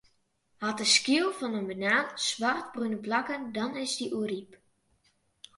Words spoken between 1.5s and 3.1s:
'e banaan swartbrune